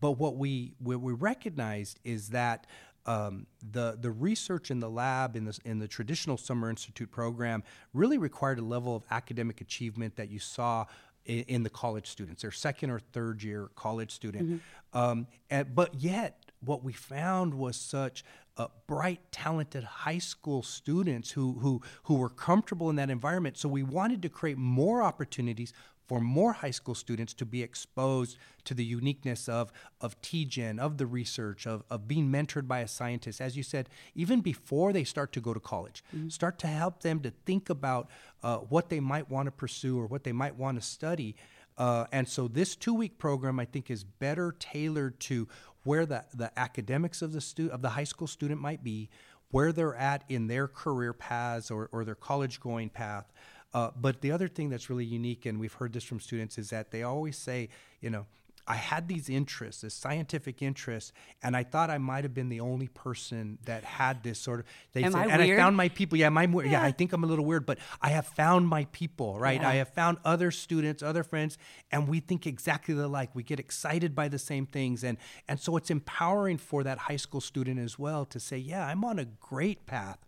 But 0.00 0.12
what 0.12 0.36
we 0.36 0.74
what 0.78 1.00
we 1.00 1.12
recognized 1.12 2.00
is 2.04 2.28
that 2.30 2.66
um, 3.06 3.46
the 3.72 3.96
the 4.00 4.10
research 4.10 4.70
in 4.70 4.80
the 4.80 4.90
lab 4.90 5.36
in 5.36 5.44
the 5.44 5.58
in 5.64 5.78
the 5.78 5.88
traditional 5.88 6.36
summer 6.36 6.70
institute 6.70 7.10
program 7.10 7.62
really 7.92 8.18
required 8.18 8.58
a 8.58 8.62
level 8.64 8.96
of 8.96 9.02
academic 9.10 9.60
achievement 9.60 10.16
that 10.16 10.30
you 10.30 10.38
saw 10.38 10.86
in, 11.26 11.44
in 11.44 11.62
the 11.62 11.70
college 11.70 12.06
students, 12.08 12.42
their 12.42 12.50
second 12.50 12.90
or 12.90 12.98
third 12.98 13.42
year 13.42 13.70
college 13.74 14.10
student. 14.10 14.62
Um, 14.92 15.26
and, 15.50 15.74
but 15.74 15.94
yet, 15.94 16.52
what 16.60 16.82
we 16.82 16.92
found 16.92 17.54
was 17.54 17.76
such 17.76 18.24
uh, 18.56 18.68
bright, 18.86 19.20
talented 19.32 19.84
high 19.84 20.18
school 20.18 20.62
students 20.62 21.32
who, 21.32 21.58
who, 21.60 21.82
who 22.04 22.14
were 22.14 22.28
comfortable 22.28 22.90
in 22.90 22.96
that 22.96 23.10
environment. 23.10 23.56
So 23.56 23.68
we 23.68 23.82
wanted 23.82 24.22
to 24.22 24.28
create 24.28 24.58
more 24.58 25.02
opportunities 25.02 25.72
for 26.06 26.20
more 26.20 26.52
high 26.52 26.70
school 26.70 26.94
students 26.94 27.32
to 27.34 27.46
be 27.46 27.62
exposed 27.62 28.36
to 28.64 28.74
the 28.74 28.84
uniqueness 28.84 29.48
of, 29.48 29.72
of 30.00 30.20
TGen, 30.20 30.78
of 30.78 30.98
the 30.98 31.06
research, 31.06 31.66
of, 31.66 31.82
of 31.88 32.06
being 32.06 32.30
mentored 32.30 32.68
by 32.68 32.80
a 32.80 32.88
scientist, 32.88 33.40
as 33.40 33.56
you 33.56 33.62
said, 33.62 33.88
even 34.14 34.40
before 34.40 34.92
they 34.92 35.04
start 35.04 35.32
to 35.32 35.40
go 35.40 35.54
to 35.54 35.60
college. 35.60 36.04
Start 36.30 36.58
to 36.60 36.66
help 36.66 37.00
them 37.00 37.20
to 37.20 37.30
think 37.46 37.70
about 37.70 38.10
uh, 38.42 38.58
what 38.58 38.90
they 38.90 39.00
might 39.00 39.30
want 39.30 39.46
to 39.46 39.50
pursue 39.50 39.98
or 39.98 40.06
what 40.06 40.24
they 40.24 40.32
might 40.32 40.56
want 40.56 40.78
to 40.78 40.86
study. 40.86 41.36
Uh, 41.76 42.06
and 42.12 42.28
so 42.28 42.46
this 42.48 42.76
two-week 42.76 43.18
program, 43.18 43.58
I 43.58 43.64
think, 43.64 43.90
is 43.90 44.04
better 44.04 44.54
tailored 44.58 45.18
to 45.20 45.48
where 45.82 46.06
the, 46.06 46.24
the 46.34 46.56
academics 46.58 47.20
of 47.20 47.32
the 47.32 47.40
stu- 47.40 47.70
of 47.70 47.82
the 47.82 47.90
high 47.90 48.04
school 48.04 48.26
student 48.26 48.60
might 48.60 48.82
be, 48.84 49.10
where 49.50 49.72
they're 49.72 49.94
at 49.96 50.24
in 50.28 50.46
their 50.46 50.68
career 50.68 51.12
paths 51.12 51.70
or, 51.70 51.88
or 51.92 52.04
their 52.04 52.14
college 52.14 52.60
going 52.60 52.88
path. 52.88 53.32
Uh, 53.72 53.90
but 54.00 54.20
the 54.20 54.30
other 54.30 54.46
thing 54.48 54.70
that's 54.70 54.88
really 54.88 55.04
unique, 55.04 55.46
and 55.46 55.58
we've 55.58 55.72
heard 55.74 55.92
this 55.92 56.04
from 56.04 56.20
students, 56.20 56.58
is 56.58 56.70
that 56.70 56.92
they 56.92 57.02
always 57.02 57.36
say, 57.36 57.68
you 58.00 58.08
know, 58.08 58.26
I 58.66 58.76
had 58.76 59.08
these 59.08 59.28
interests, 59.28 59.82
this 59.82 59.94
scientific 59.94 60.62
interest, 60.62 61.12
and 61.42 61.56
I 61.56 61.64
thought 61.64 61.90
I 61.90 61.98
might 61.98 62.24
have 62.24 62.32
been 62.32 62.48
the 62.48 62.60
only 62.60 62.88
person 62.88 63.58
that 63.64 63.84
had 63.84 64.22
this 64.22 64.38
sort 64.38 64.60
of. 64.60 64.66
They 64.92 65.04
Am 65.04 65.12
say, 65.12 65.18
I 65.18 65.24
and 65.24 65.42
weird? 65.42 65.58
I 65.58 65.62
found 65.62 65.76
my 65.76 65.88
people. 65.90 66.16
Yeah, 66.16 66.30
my, 66.30 66.44
yeah. 66.44 66.62
Yeah. 66.70 66.82
I 66.82 66.90
think 66.90 67.12
I'm 67.12 67.24
a 67.24 67.26
little 67.26 67.44
weird, 67.44 67.66
but 67.66 67.78
I 68.00 68.10
have 68.10 68.26
found 68.26 68.66
my 68.68 68.86
people, 68.92 69.38
right? 69.38 69.60
Yeah. 69.60 69.68
I 69.68 69.74
have 69.74 69.90
found 69.90 70.18
other 70.24 70.50
students, 70.50 71.02
other 71.02 71.22
friends, 71.22 71.58
and 71.90 72.08
we 72.08 72.20
think 72.20 72.46
exactly 72.46 72.94
alike. 72.94 73.30
We 73.34 73.42
get 73.42 73.60
excited 73.60 74.14
by 74.14 74.28
the 74.28 74.38
same 74.38 74.66
things, 74.66 75.04
and 75.04 75.18
and 75.46 75.60
so 75.60 75.76
it's 75.76 75.90
empowering 75.90 76.58
for 76.58 76.82
that 76.84 76.98
high 76.98 77.16
school 77.16 77.40
student 77.40 77.78
as 77.78 77.98
well 77.98 78.24
to 78.26 78.40
say, 78.40 78.56
yeah, 78.56 78.86
I'm 78.86 79.04
on 79.04 79.18
a 79.18 79.24
great 79.24 79.86
path. 79.86 80.18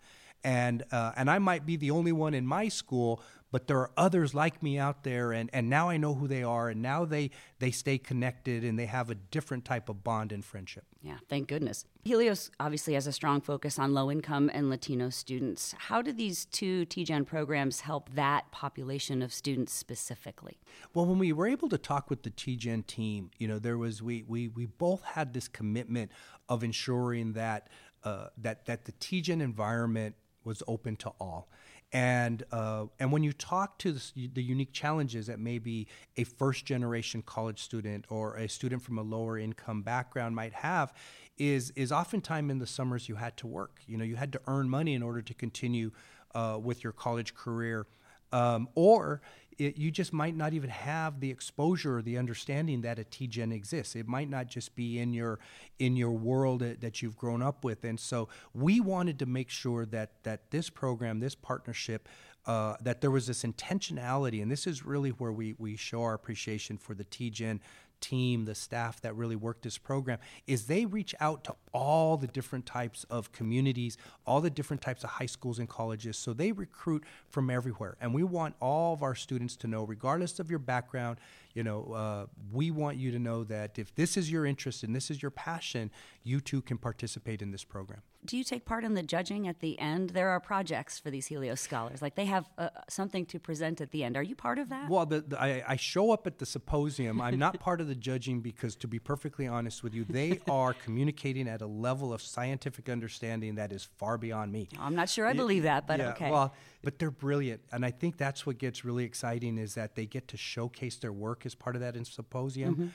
And 0.47 0.85
uh, 0.93 1.11
and 1.17 1.29
I 1.29 1.41
might 1.41 1.67
be 1.67 1.77
the 1.77 1.91
only 1.91 2.13
one 2.13 2.33
in 2.33 2.47
my 2.47 2.69
school, 2.69 3.21
but 3.51 3.67
there 3.67 3.79
are 3.79 3.91
others 3.97 4.33
like 4.33 4.63
me 4.63 4.79
out 4.79 5.03
there 5.03 5.33
and, 5.33 5.51
and 5.53 5.69
now 5.69 5.89
I 5.89 5.97
know 5.97 6.15
who 6.15 6.29
they 6.29 6.45
are 6.45 6.69
and 6.69 6.81
now 6.81 7.05
they 7.05 7.33
they 7.59 7.73
stay 7.73 7.99
connected 7.99 8.63
and 8.63 8.79
they 8.79 8.87
have 8.87 9.11
a 9.11 9.17
different 9.17 9.65
type 9.65 9.89
of 9.89 10.05
bond 10.05 10.31
and 10.31 10.45
friendship. 10.45 10.85
Yeah, 11.03 11.17
thank 11.29 11.49
goodness. 11.49 11.85
Helios 12.05 12.53
obviously 12.61 12.95
has 12.95 13.09
a 13.09 13.13
strong 13.13 13.41
focus 13.41 13.77
on 13.77 13.93
low 13.93 14.09
income 14.09 14.49
and 14.55 14.71
Latino 14.71 15.11
students. 15.11 15.75
How 15.77 16.01
do 16.01 16.13
these 16.13 16.45
two 16.45 16.87
TGen 16.87 17.27
programs 17.27 17.81
help 17.81 18.09
that 18.15 18.53
population 18.53 19.23
of 19.23 19.33
students 19.33 19.73
specifically? 19.73 20.61
Well, 20.95 21.07
when 21.07 21.19
we 21.19 21.33
were 21.33 21.49
able 21.49 21.69
to 21.71 21.79
talk 21.79 22.09
with 22.09 22.23
the 22.23 22.31
TGen 22.31 22.87
team, 22.87 23.33
you 23.37 23.49
know, 23.49 23.59
there 23.59 23.79
was 23.79 24.01
we 24.01 24.23
we, 24.29 24.47
we 24.47 24.67
both 24.67 25.03
had 25.03 25.35
this 25.35 25.49
commitment 25.49 26.13
of 26.49 26.63
ensuring 26.63 27.33
that 27.33 27.69
uh, 28.05 28.29
that 28.39 28.67
that 28.67 28.85
the 28.85 28.93
TGen 28.93 29.41
environment 29.41 30.15
was 30.47 30.63
open 30.67 30.97
to 30.97 31.11
all. 31.21 31.49
And 31.93 32.43
uh, 32.51 32.87
and 32.99 33.13
when 33.13 33.23
you 33.23 33.33
talk 33.33 33.79
to 33.79 33.93
the, 33.93 34.31
the, 34.35 34.43
unique 34.43 34.73
challenges 34.73 35.29
that 35.29 35.39
maybe 35.39 35.87
a 36.17 36.25
first 36.25 36.65
generation 36.65 37.23
college 37.23 37.63
student 37.63 38.07
or 38.09 38.37
a 38.37 38.49
student 38.49 38.83
from 38.83 38.99
a 38.99 39.03
lower 39.03 39.39
income 39.39 39.83
background 39.83 40.35
might 40.35 40.53
have, 40.53 40.93
is 41.39 41.71
is 41.77 41.93
oftentimes 41.93 42.51
in 42.51 42.59
the 42.59 42.67
summers 42.67 43.09
you 43.09 43.15
had 43.15 43.37
to 43.37 43.47
work. 43.47 43.81
You 43.87 43.99
know, 43.99 44.05
you 44.05 44.17
had 44.17 44.33
to 44.33 44.41
earn 44.49 44.69
money 44.69 44.95
in 44.95 45.03
order 45.03 45.23
to 45.23 45.35
continue 45.35 45.93
uh, 46.35 46.59
with 46.61 46.83
your 46.83 46.93
college 46.93 47.35
career, 47.35 47.87
um, 48.33 48.69
or 48.75 49.21
it, 49.59 49.77
you 49.77 49.91
just 49.91 50.13
might 50.13 50.37
not 50.37 50.53
even 50.53 50.71
have 50.71 51.21
the 51.21 51.31
exposure 51.31 51.99
or 51.99 52.03
the 52.03 52.19
understanding 52.19 52.83
that 52.83 52.99
a 52.99 53.05
TGen 53.05 53.53
exists. 53.53 53.97
It 53.97 54.07
might 54.07 54.29
not 54.29 54.49
just 54.49 54.75
be 54.75 54.99
in 54.99 55.13
your 55.13 55.39
in 55.79 55.97
your 55.97 56.13
world 56.13 56.61
that, 56.61 57.03
you've 57.03 57.17
grown 57.17 57.43
up 57.43 57.65
with. 57.65 57.85
And 57.85 57.99
so 58.01 58.29
we 58.55 58.81
wanted 58.81 59.19
to 59.19 59.27
make 59.27 59.51
sure 59.51 59.87
that 59.87 60.23
that 60.25 60.51
this 60.51 60.71
program, 60.71 61.21
this 61.21 61.35
partnership, 61.35 62.09
uh, 62.47 62.77
that 62.81 63.01
there 63.01 63.11
was 63.11 63.27
this 63.27 63.43
intentionality, 63.43 64.43
and 64.43 64.51
this 64.51 64.67
is 64.67 64.85
really 64.85 65.11
where 65.11 65.33
we 65.33 65.55
we 65.59 65.77
show 65.77 66.03
our 66.03 66.15
appreciation 66.15 66.77
for 66.77 66.95
the 66.95 67.05
TGen 67.05 67.61
team, 68.01 68.45
the 68.45 68.55
staff 68.55 69.01
that 69.01 69.15
really 69.15 69.37
work 69.37 69.63
this 69.63 69.79
program, 69.79 70.19
is 70.47 70.67
they 70.67 70.87
reach 70.87 71.15
out 71.21 71.45
to 71.45 71.55
all 71.73 72.17
the 72.17 72.27
different 72.27 72.67
types 72.67 73.05
of 73.11 73.33
communities, 73.33 73.97
all 74.27 74.41
the 74.41 74.51
different 74.51 74.83
types 74.83 75.05
of 75.05 75.11
high 75.11 75.27
schools 75.27 75.59
and 75.59 75.69
colleges. 75.69 76.17
So 76.17 76.33
they 76.33 76.53
recruit 76.53 77.05
from 77.29 77.51
everywhere. 77.51 77.97
And 78.01 78.15
we 78.15 78.23
want 78.23 78.55
all 78.61 78.93
of 78.93 79.03
our 79.03 79.15
students 79.15 79.57
to 79.57 79.67
know, 79.67 79.85
regardless 79.85 80.39
of 80.39 80.51
your 80.51 80.59
background, 80.59 81.19
you 81.57 81.65
know, 81.65 81.93
uh, 81.95 82.27
we 82.53 82.71
want 82.71 82.99
you 82.99 83.11
to 83.13 83.19
know 83.19 83.43
that 83.45 83.79
if 83.79 83.95
this 83.95 84.19
is 84.19 84.31
your 84.31 84.45
interest 84.45 84.83
and 84.83 84.95
this 84.95 85.11
is 85.11 85.23
your 85.23 85.31
passion, 85.31 85.91
you 86.23 86.39
too 86.39 86.61
can 86.61 86.77
participate 86.77 87.41
in 87.41 87.51
this 87.51 87.65
program. 87.65 88.03
Do 88.27 88.37
you 88.37 88.45
take 88.45 88.65
part 88.65 88.85
in 88.85 88.95
the 88.95 89.05
judging 89.05 89.47
at 89.47 89.61
the 89.61 89.79
end? 89.79 90.11
There 90.11 90.29
are 90.31 90.41
projects 90.41 90.99
for 90.99 91.11
these 91.11 91.27
Helios 91.27 91.61
scholars, 91.61 92.03
like 92.03 92.17
they 92.17 92.25
have 92.25 92.51
uh, 92.59 92.71
something 92.89 93.25
to 93.27 93.39
present 93.39 93.81
at 93.81 93.93
the 93.93 94.03
end. 94.03 94.17
Are 94.17 94.23
you 94.23 94.35
part 94.35 94.59
of 94.59 94.69
that? 94.69 94.91
Well, 94.91 95.07
the, 95.07 95.21
the, 95.21 95.41
I, 95.41 95.63
I, 95.67 95.77
show 95.77 96.11
up 96.11 96.27
at 96.27 96.39
the 96.39 96.47
symposium. 96.47 97.21
I'm 97.21 97.39
not 97.39 97.61
part 97.61 97.81
of 97.81 97.87
the 97.87 97.95
judging 97.95 98.41
because, 98.41 98.75
to 98.77 98.89
be 98.89 98.99
perfectly 98.99 99.47
honest 99.47 99.85
with 99.85 99.95
you, 99.95 100.05
they 100.05 100.41
are 100.49 100.75
communicating 100.75 101.47
at 101.47 101.63
a 101.63 101.67
level 101.67 102.13
of 102.13 102.21
scientific 102.21 102.89
understanding 102.89 103.55
that 103.55 103.71
is 103.71 103.85
far 103.97 104.19
beyond 104.19 104.51
me. 104.51 104.69
I'm 104.81 104.97
not 104.97 105.09
sure 105.09 105.25
I 105.25 105.33
believe 105.33 105.63
that, 105.63 105.87
but 105.87 106.01
yeah, 106.01 106.11
okay. 106.11 106.31
Well, 106.31 106.53
but 106.83 106.99
they're 106.99 107.13
brilliant, 107.13 107.61
and 107.71 107.85
I 107.85 107.93
think 107.93 108.17
that's 108.17 108.45
what 108.45 108.59
gets 108.59 108.85
really 108.85 109.05
exciting 109.05 109.57
is 109.57 109.75
that 109.75 109.95
they 109.95 110.07
get 110.07 110.27
to 110.29 110.37
showcase 110.37 110.97
their 110.97 111.13
work 111.13 111.46
as 111.47 111.55
part 111.55 111.77
of 111.77 111.81
that 111.81 111.97
in 111.97 112.05
symposium. 112.05 112.75
Mm-hmm 112.75 112.87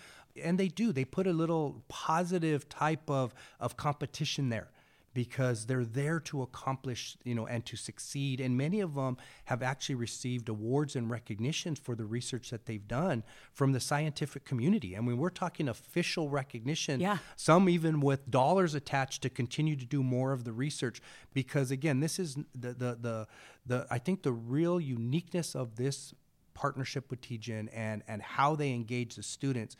and 0.41 0.57
they 0.57 0.67
do 0.67 0.91
they 0.91 1.05
put 1.05 1.27
a 1.27 1.33
little 1.33 1.83
positive 1.87 2.69
type 2.69 3.09
of, 3.09 3.33
of 3.59 3.77
competition 3.77 4.49
there 4.49 4.69
because 5.13 5.65
they're 5.65 5.83
there 5.83 6.21
to 6.21 6.41
accomplish, 6.41 7.17
you 7.25 7.35
know, 7.35 7.45
and 7.45 7.65
to 7.65 7.75
succeed. 7.75 8.39
And 8.39 8.57
many 8.57 8.79
of 8.79 8.95
them 8.95 9.17
have 9.45 9.61
actually 9.61 9.95
received 9.95 10.47
awards 10.47 10.95
and 10.95 11.09
recognitions 11.09 11.79
for 11.79 11.95
the 11.95 12.05
research 12.05 12.49
that 12.49 12.65
they've 12.65 12.87
done 12.87 13.23
from 13.51 13.73
the 13.73 13.81
scientific 13.81 14.45
community. 14.45 14.95
I 14.95 15.01
mean, 15.01 15.17
we're 15.17 15.29
talking 15.29 15.67
official 15.67 16.29
recognition, 16.29 17.01
yeah. 17.01 17.17
some 17.35 17.67
even 17.67 17.99
with 17.99 18.31
dollars 18.31 18.73
attached 18.73 19.21
to 19.23 19.29
continue 19.29 19.75
to 19.75 19.85
do 19.85 20.01
more 20.01 20.31
of 20.31 20.45
the 20.45 20.53
research. 20.53 21.01
Because 21.33 21.71
again, 21.71 21.99
this 21.99 22.17
is 22.17 22.35
the 22.55 22.73
the 22.73 22.97
the, 23.01 23.27
the 23.65 23.87
I 23.91 23.97
think 23.97 24.23
the 24.23 24.31
real 24.31 24.79
uniqueness 24.79 25.55
of 25.55 25.75
this 25.75 26.13
partnership 26.61 27.09
with 27.09 27.21
TGen 27.21 27.67
and 27.73 28.03
and 28.07 28.21
how 28.21 28.55
they 28.55 28.71
engage 28.71 29.15
the 29.15 29.23
students 29.23 29.75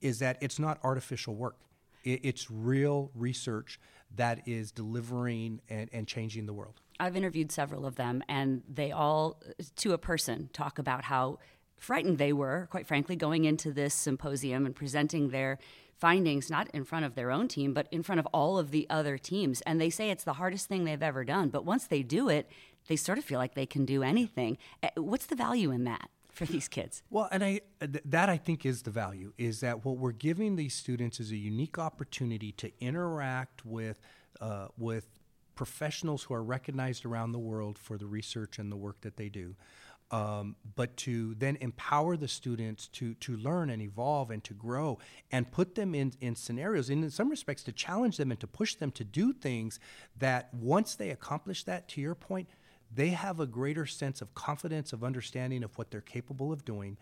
is 0.00 0.18
that 0.18 0.36
it's 0.40 0.58
not 0.58 0.78
artificial 0.82 1.34
work. 1.34 1.56
it's 2.04 2.50
real 2.50 3.10
research 3.14 3.80
that 4.16 4.46
is 4.46 4.70
delivering 4.70 5.60
and, 5.70 5.88
and 5.92 6.06
changing 6.06 6.44
the 6.44 6.52
world. 6.52 6.80
I've 7.00 7.16
interviewed 7.16 7.50
several 7.50 7.86
of 7.86 7.96
them, 7.96 8.22
and 8.28 8.62
they 8.68 8.92
all, 8.92 9.40
to 9.76 9.92
a 9.94 9.98
person, 9.98 10.50
talk 10.52 10.78
about 10.78 11.04
how 11.04 11.38
frightened 11.78 12.18
they 12.18 12.32
were, 12.32 12.68
quite 12.70 12.86
frankly, 12.86 13.16
going 13.16 13.46
into 13.46 13.72
this 13.72 13.94
symposium 13.94 14.66
and 14.66 14.76
presenting 14.76 15.30
their 15.30 15.58
findings, 15.98 16.50
not 16.50 16.68
in 16.74 16.84
front 16.84 17.06
of 17.06 17.14
their 17.14 17.30
own 17.30 17.48
team, 17.48 17.72
but 17.72 17.88
in 17.90 18.02
front 18.02 18.18
of 18.18 18.26
all 18.26 18.58
of 18.58 18.70
the 18.70 18.86
other 18.90 19.16
teams. 19.16 19.62
And 19.62 19.80
they 19.80 19.90
say 19.90 20.10
it's 20.10 20.24
the 20.24 20.34
hardest 20.34 20.68
thing 20.68 20.84
they've 20.84 21.02
ever 21.02 21.24
done. 21.24 21.48
But 21.48 21.64
once 21.64 21.86
they 21.86 22.02
do 22.02 22.28
it, 22.28 22.48
they 22.88 22.96
sort 22.96 23.18
of 23.18 23.24
feel 23.24 23.38
like 23.38 23.54
they 23.54 23.66
can 23.66 23.84
do 23.84 24.02
anything. 24.02 24.58
Eh, 24.82 24.90
what's 24.96 25.26
the 25.26 25.36
value 25.36 25.70
in 25.70 25.84
that? 25.84 26.10
For 26.34 26.44
these 26.46 26.68
kids. 26.68 27.02
Well, 27.10 27.28
and 27.30 27.42
I 27.42 27.60
th- 27.80 28.02
that 28.04 28.28
I 28.28 28.36
think 28.36 28.66
is 28.66 28.82
the 28.82 28.90
value 28.90 29.32
is 29.38 29.60
that 29.60 29.84
what 29.84 29.96
we're 29.96 30.12
giving 30.12 30.56
these 30.56 30.74
students 30.74 31.20
is 31.20 31.30
a 31.30 31.36
unique 31.36 31.78
opportunity 31.78 32.52
to 32.52 32.70
interact 32.80 33.64
with 33.64 34.00
uh, 34.40 34.68
with 34.76 35.06
professionals 35.54 36.24
who 36.24 36.34
are 36.34 36.42
recognized 36.42 37.04
around 37.04 37.32
the 37.32 37.38
world 37.38 37.78
for 37.78 37.96
the 37.96 38.06
research 38.06 38.58
and 38.58 38.70
the 38.70 38.76
work 38.76 39.00
that 39.02 39.16
they 39.16 39.28
do. 39.28 39.54
Um, 40.10 40.56
but 40.76 40.96
to 40.98 41.34
then 41.36 41.56
empower 41.60 42.16
the 42.16 42.28
students 42.28 42.88
to 42.88 43.14
to 43.14 43.36
learn 43.36 43.70
and 43.70 43.80
evolve 43.80 44.30
and 44.30 44.44
to 44.44 44.54
grow 44.54 44.98
and 45.32 45.50
put 45.50 45.76
them 45.76 45.94
in 45.94 46.12
in 46.20 46.36
scenarios 46.36 46.90
and 46.90 47.02
in 47.04 47.10
some 47.10 47.30
respects 47.30 47.62
to 47.64 47.72
challenge 47.72 48.18
them 48.18 48.30
and 48.30 48.38
to 48.40 48.46
push 48.46 48.74
them 48.74 48.90
to 48.92 49.04
do 49.04 49.32
things 49.32 49.80
that 50.18 50.52
once 50.52 50.94
they 50.94 51.10
accomplish 51.10 51.64
that 51.64 51.88
to 51.88 52.00
your 52.00 52.14
point 52.14 52.48
they 52.94 53.10
have 53.10 53.40
a 53.40 53.46
greater 53.46 53.86
sense 53.86 54.22
of 54.22 54.34
confidence, 54.34 54.92
of 54.92 55.02
understanding 55.02 55.64
of 55.64 55.76
what 55.76 55.90
they're 55.90 56.00
capable 56.00 56.52
of 56.52 56.64
doing, 56.64 56.96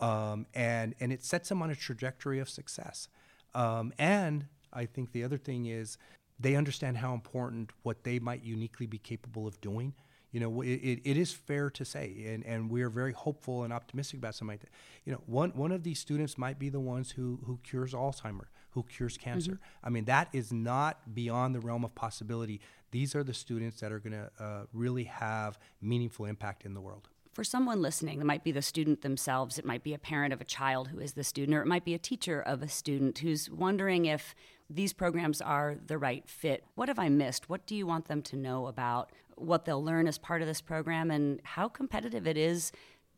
um, 0.00 0.46
and 0.54 0.94
and 1.00 1.12
it 1.12 1.24
sets 1.24 1.48
them 1.48 1.62
on 1.62 1.70
a 1.70 1.76
trajectory 1.76 2.38
of 2.38 2.48
success. 2.48 3.08
Um, 3.54 3.92
and 3.98 4.46
I 4.72 4.86
think 4.86 5.12
the 5.12 5.24
other 5.24 5.38
thing 5.38 5.66
is 5.66 5.98
they 6.38 6.54
understand 6.54 6.98
how 6.98 7.14
important 7.14 7.70
what 7.82 8.04
they 8.04 8.18
might 8.18 8.42
uniquely 8.44 8.86
be 8.86 8.98
capable 8.98 9.46
of 9.46 9.60
doing. 9.60 9.94
You 10.32 10.40
know, 10.40 10.60
it, 10.60 10.68
it, 10.68 11.00
it 11.04 11.16
is 11.16 11.32
fair 11.32 11.70
to 11.70 11.84
say, 11.84 12.24
and, 12.26 12.44
and 12.44 12.70
we 12.70 12.82
are 12.82 12.90
very 12.90 13.12
hopeful 13.12 13.62
and 13.62 13.72
optimistic 13.72 14.18
about 14.18 14.34
something 14.34 14.52
like 14.52 14.60
that. 14.60 14.70
You 15.06 15.12
know, 15.12 15.22
one, 15.24 15.50
one 15.50 15.72
of 15.72 15.82
these 15.82 15.98
students 15.98 16.36
might 16.36 16.58
be 16.58 16.68
the 16.68 16.80
ones 16.80 17.12
who, 17.12 17.38
who 17.46 17.58
cures 17.62 17.94
Alzheimer, 17.94 18.46
who 18.70 18.82
cures 18.82 19.16
cancer. 19.16 19.52
Mm-hmm. 19.52 19.86
I 19.86 19.88
mean, 19.88 20.04
that 20.06 20.28
is 20.34 20.52
not 20.52 21.14
beyond 21.14 21.54
the 21.54 21.60
realm 21.60 21.84
of 21.84 21.94
possibility 21.94 22.60
these 22.96 23.14
are 23.14 23.22
the 23.22 23.34
students 23.34 23.78
that 23.80 23.92
are 23.92 23.98
going 23.98 24.14
to 24.14 24.30
uh, 24.42 24.62
really 24.72 25.04
have 25.04 25.58
meaningful 25.82 26.24
impact 26.24 26.64
in 26.64 26.72
the 26.72 26.80
world. 26.80 27.08
For 27.34 27.44
someone 27.44 27.82
listening, 27.82 28.22
it 28.22 28.24
might 28.24 28.42
be 28.42 28.52
the 28.52 28.62
student 28.62 29.02
themselves, 29.02 29.58
it 29.58 29.66
might 29.66 29.82
be 29.82 29.92
a 29.92 29.98
parent 29.98 30.32
of 30.32 30.40
a 30.40 30.44
child 30.44 30.88
who 30.88 30.98
is 31.00 31.12
the 31.12 31.22
student, 31.22 31.54
or 31.54 31.60
it 31.60 31.66
might 31.66 31.84
be 31.84 31.92
a 31.92 31.98
teacher 31.98 32.40
of 32.40 32.62
a 32.62 32.68
student 32.68 33.18
who's 33.18 33.50
wondering 33.50 34.06
if 34.06 34.34
these 34.70 34.94
programs 34.94 35.42
are 35.42 35.76
the 35.86 35.98
right 35.98 36.26
fit. 36.26 36.64
What 36.74 36.88
have 36.88 36.98
I 36.98 37.10
missed? 37.10 37.50
What 37.50 37.66
do 37.66 37.76
you 37.76 37.86
want 37.86 38.08
them 38.08 38.22
to 38.22 38.36
know 38.36 38.66
about 38.66 39.12
what 39.34 39.66
they'll 39.66 39.84
learn 39.84 40.08
as 40.08 40.16
part 40.16 40.40
of 40.40 40.48
this 40.48 40.62
program 40.62 41.10
and 41.10 41.42
how 41.44 41.68
competitive 41.68 42.26
it 42.26 42.38
is 42.38 42.72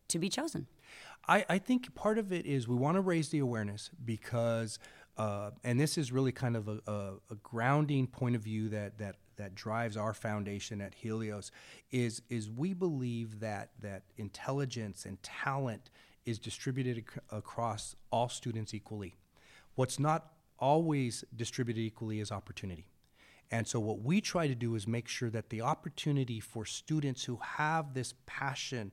to 0.09 0.19
be 0.19 0.29
chosen? 0.29 0.67
I, 1.29 1.47
I 1.49 1.59
think 1.59 1.95
part 1.95 2.19
of 2.19 2.33
it 2.33 2.47
is 2.47 2.67
we 2.67 2.75
want 2.75 2.97
to 2.97 3.01
raise 3.01 3.29
the 3.29 3.39
awareness 3.39 3.91
because, 4.05 4.81
uh, 5.17 5.53
and 5.63 5.79
this 5.79 5.97
is 5.97 6.11
really 6.11 6.33
kind 6.33 6.57
of 6.57 6.67
a, 6.67 6.81
a, 6.89 7.13
a 7.31 7.37
grounding 7.45 8.09
point 8.09 8.35
of 8.35 8.43
view 8.43 8.71
that, 8.71 8.99
that 8.99 9.15
that 9.39 9.55
drives 9.55 9.97
our 9.97 10.13
foundation 10.13 10.81
at 10.81 10.95
Helios 10.95 11.51
is 11.91 12.23
is 12.29 12.51
we 12.51 12.75
believe 12.75 13.41
that 13.41 13.71
that 13.81 14.03
intelligence 14.17 15.05
and 15.07 15.21
talent 15.23 15.91
is 16.27 16.39
distributed 16.39 16.99
ac- 16.99 17.21
across 17.31 17.97
all 18.11 18.29
students 18.29 18.75
equally. 18.75 19.15
What's 19.75 19.99
not 19.99 20.33
always 20.59 21.25
distributed 21.35 21.81
equally 21.81 22.21
is 22.21 22.31
opportunity. 22.31 22.87
And 23.51 23.67
so, 23.67 23.81
what 23.81 24.03
we 24.03 24.21
try 24.21 24.47
to 24.47 24.55
do 24.55 24.75
is 24.75 24.87
make 24.87 25.09
sure 25.09 25.31
that 25.31 25.49
the 25.49 25.63
opportunity 25.63 26.39
for 26.39 26.67
students 26.67 27.25
who 27.25 27.39
have 27.43 27.95
this 27.95 28.13
passion, 28.27 28.93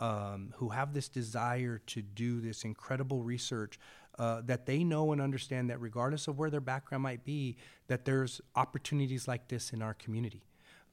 um, 0.00 0.52
who 0.56 0.70
have 0.70 0.92
this 0.92 1.08
desire 1.08 1.80
to 1.86 2.02
do 2.02 2.40
this 2.40 2.64
incredible 2.64 3.22
research, 3.22 3.78
uh, 4.18 4.42
that 4.44 4.66
they 4.66 4.84
know 4.84 5.12
and 5.12 5.20
understand 5.20 5.70
that 5.70 5.80
regardless 5.80 6.28
of 6.28 6.38
where 6.38 6.50
their 6.50 6.60
background 6.60 7.02
might 7.02 7.24
be, 7.24 7.56
that 7.86 8.04
there's 8.04 8.40
opportunities 8.54 9.26
like 9.26 9.48
this 9.48 9.72
in 9.72 9.82
our 9.82 9.94
community. 9.94 10.42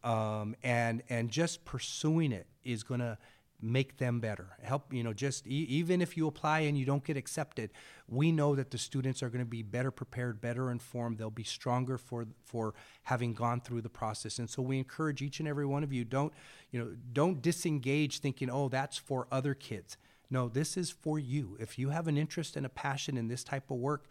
Um, 0.03 0.55
and, 0.63 1.03
and 1.09 1.29
just 1.29 1.65
pursuing 1.65 2.31
it 2.31 2.47
is 2.63 2.83
going 2.83 3.01
to 3.01 3.17
make 3.61 3.97
them 3.97 4.19
better. 4.19 4.47
Help, 4.61 4.93
you 4.93 5.03
know, 5.03 5.13
just 5.13 5.45
e- 5.45 5.65
even 5.69 6.01
if 6.01 6.15
you 6.15 6.27
apply 6.27 6.59
and 6.59 6.77
you 6.77 6.85
don't 6.85 7.03
get 7.03 7.17
accepted, 7.17 7.71
we 8.07 8.31
know 8.31 8.55
that 8.55 8.71
the 8.71 8.77
students 8.77 9.21
are 9.21 9.29
going 9.29 9.43
to 9.43 9.49
be 9.49 9.63
better 9.63 9.91
prepared, 9.91 10.39
better 10.39 10.71
informed. 10.71 11.17
They'll 11.17 11.29
be 11.29 11.43
stronger 11.43 11.97
for 11.97 12.27
for 12.45 12.73
having 13.03 13.33
gone 13.33 13.61
through 13.61 13.81
the 13.81 13.89
process. 13.89 14.39
And 14.39 14.49
so 14.49 14.61
we 14.61 14.77
encourage 14.77 15.21
each 15.21 15.39
and 15.39 15.47
every 15.47 15.65
one 15.65 15.83
of 15.83 15.91
you 15.91 16.05
don't, 16.05 16.33
you 16.71 16.79
know, 16.79 16.95
don't 17.11 17.41
disengage 17.41 18.19
thinking, 18.19 18.49
"Oh, 18.49 18.69
that's 18.69 18.97
for 18.97 19.27
other 19.31 19.53
kids." 19.53 19.97
No, 20.31 20.47
this 20.47 20.77
is 20.77 20.91
for 20.91 21.17
you. 21.17 21.57
If 21.59 21.79
you 21.79 21.89
have 21.89 22.07
an 22.07 22.17
interest 22.17 22.55
and 22.55 22.65
a 22.65 22.69
passion 22.69 23.17
in 23.17 23.27
this 23.27 23.43
type 23.43 23.71
of 23.71 23.77
work, 23.77 24.07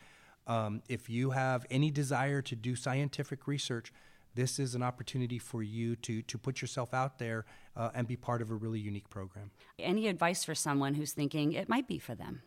um, 0.46 0.82
if 0.88 1.08
you 1.08 1.30
have 1.30 1.64
any 1.70 1.90
desire 1.90 2.42
to 2.42 2.56
do 2.56 2.75
scientific 2.75 3.46
research, 3.46 3.92
this 4.34 4.58
is 4.58 4.75
an 4.75 4.82
opportunity 4.82 5.38
for 5.38 5.62
you 5.62 5.96
to 5.96 6.22
to 6.22 6.38
put 6.38 6.60
yourself 6.60 6.94
out 6.94 7.18
there 7.18 7.44
uh, 7.76 7.90
and 7.94 8.06
be 8.06 8.16
part 8.16 8.42
of 8.42 8.50
a 8.50 8.54
really 8.54 8.80
unique 8.80 9.08
program. 9.10 9.50
Any 9.78 10.08
advice 10.08 10.44
for 10.44 10.54
someone 10.54 10.94
who's 10.94 11.12
thinking 11.12 11.52
it 11.52 11.68
might 11.68 11.87
be 11.87 11.98
for 11.98 12.14
them? 12.14 12.42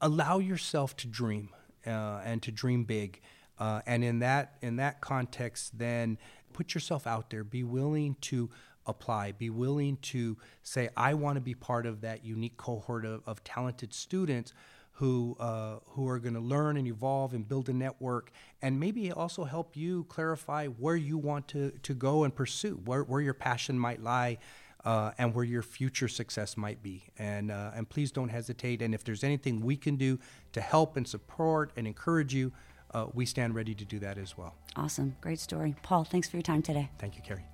Allow 0.00 0.38
yourself 0.38 0.96
to 0.98 1.06
dream 1.06 1.50
uh, 1.86 2.20
and 2.24 2.42
to 2.42 2.52
dream 2.52 2.84
big, 2.84 3.20
uh, 3.58 3.80
and 3.86 4.04
in 4.04 4.20
that 4.20 4.56
in 4.60 4.76
that 4.76 5.00
context, 5.00 5.78
then 5.78 6.18
put 6.52 6.74
yourself 6.74 7.06
out 7.06 7.30
there. 7.30 7.44
Be 7.44 7.64
willing 7.64 8.16
to 8.22 8.50
apply. 8.86 9.32
Be 9.32 9.50
willing 9.50 9.96
to 10.02 10.36
say, 10.62 10.88
I 10.96 11.14
want 11.14 11.36
to 11.36 11.40
be 11.40 11.54
part 11.54 11.86
of 11.86 12.00
that 12.02 12.24
unique 12.24 12.56
cohort 12.56 13.04
of, 13.04 13.22
of 13.26 13.42
talented 13.44 13.92
students 13.92 14.52
who 14.92 15.36
uh, 15.38 15.76
who 15.88 16.08
are 16.08 16.18
going 16.18 16.34
to 16.34 16.40
learn 16.40 16.78
and 16.78 16.86
evolve 16.88 17.34
and 17.34 17.46
build 17.46 17.68
a 17.68 17.72
network, 17.72 18.30
and 18.62 18.80
maybe 18.80 19.12
also 19.12 19.44
help 19.44 19.76
you 19.76 20.04
clarify 20.04 20.66
where 20.68 20.96
you 20.96 21.18
want 21.18 21.46
to, 21.48 21.70
to 21.82 21.92
go 21.92 22.24
and 22.24 22.34
pursue, 22.34 22.80
where, 22.84 23.04
where 23.04 23.20
your 23.20 23.34
passion 23.34 23.78
might 23.78 24.02
lie, 24.02 24.38
uh, 24.86 25.10
and 25.18 25.34
where 25.34 25.44
your 25.44 25.62
future 25.62 26.08
success 26.08 26.56
might 26.56 26.82
be. 26.82 27.04
And 27.18 27.50
uh, 27.50 27.72
and 27.74 27.86
please 27.86 28.10
don't 28.10 28.30
hesitate. 28.30 28.80
And 28.80 28.94
if 28.94 29.04
there's 29.04 29.22
anything 29.22 29.60
we 29.60 29.76
can 29.76 29.96
do 29.96 30.18
to 30.52 30.62
help 30.62 30.96
and 30.96 31.06
support 31.06 31.72
and 31.76 31.86
encourage 31.86 32.32
you, 32.32 32.52
uh, 32.94 33.06
we 33.12 33.26
stand 33.26 33.54
ready 33.54 33.74
to 33.74 33.84
do 33.84 33.98
that 33.98 34.16
as 34.16 34.38
well. 34.38 34.54
Awesome, 34.76 35.16
great 35.20 35.40
story, 35.40 35.74
Paul. 35.82 36.04
Thanks 36.04 36.28
for 36.30 36.36
your 36.36 36.42
time 36.42 36.62
today. 36.62 36.88
Thank 36.98 37.16
you, 37.16 37.22
Carrie. 37.22 37.44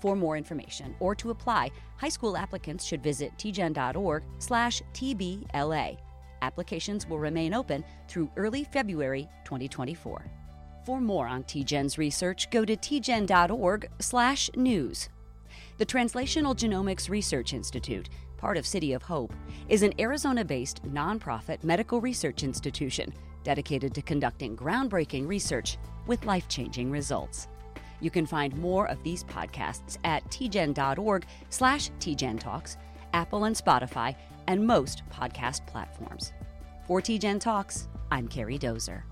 For 0.00 0.14
more 0.14 0.36
information 0.36 0.94
or 1.00 1.14
to 1.16 1.30
apply, 1.30 1.70
high 1.96 2.08
school 2.08 2.36
applicants 2.36 2.84
should 2.84 3.02
visit 3.02 3.32
tgen.org 3.36 4.22
slash 4.38 4.82
TBLA. 4.94 5.98
Applications 6.40 7.08
will 7.08 7.18
remain 7.18 7.52
open 7.52 7.84
through 8.08 8.30
early 8.36 8.64
February 8.64 9.28
2024. 9.44 10.24
For 10.86 11.00
more 11.00 11.26
on 11.26 11.42
TGen's 11.44 11.98
research, 11.98 12.48
go 12.50 12.64
to 12.64 12.76
tgen.org 12.76 13.90
slash 13.98 14.50
news. 14.56 15.08
The 15.78 15.86
Translational 15.86 16.56
Genomics 16.56 17.10
Research 17.10 17.52
Institute, 17.52 18.08
part 18.36 18.56
of 18.56 18.66
City 18.66 18.92
of 18.92 19.02
Hope, 19.02 19.32
is 19.68 19.82
an 19.82 19.92
Arizona-based 19.98 20.84
nonprofit 20.84 21.62
medical 21.64 22.00
research 22.00 22.42
institution 22.42 23.12
dedicated 23.42 23.94
to 23.94 24.02
conducting 24.02 24.56
groundbreaking 24.56 25.26
research 25.26 25.78
with 26.06 26.24
life-changing 26.24 26.90
results. 26.90 27.48
You 28.00 28.10
can 28.10 28.26
find 28.26 28.56
more 28.56 28.88
of 28.88 29.02
these 29.02 29.24
podcasts 29.24 29.98
at 30.04 30.24
tgen.org 30.30 31.26
slash 31.50 31.90
tgentalks, 32.00 32.76
Apple 33.12 33.44
and 33.44 33.56
Spotify, 33.56 34.14
and 34.46 34.66
most 34.66 35.02
podcast 35.10 35.66
platforms. 35.66 36.32
For 36.86 37.00
TGen 37.00 37.40
Talks, 37.40 37.88
I'm 38.10 38.28
Carrie 38.28 38.58
Dozer. 38.58 39.02